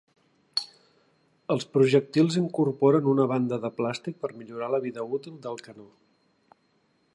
Els 1.55 1.67
projectils 1.75 2.37
incorporen 2.41 3.11
una 3.13 3.27
banda 3.33 3.61
de 3.67 3.73
plàstic 3.81 4.19
per 4.25 4.33
millorar 4.41 4.73
la 4.77 4.83
vida 4.89 5.07
útil 5.19 5.39
del 5.47 5.65
canó. 5.69 5.89